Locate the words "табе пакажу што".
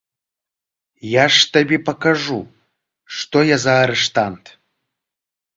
1.57-3.45